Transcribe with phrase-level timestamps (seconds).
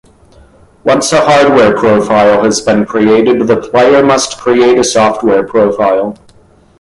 [0.83, 6.17] Once a hardware profile has been created the player must create a software profile.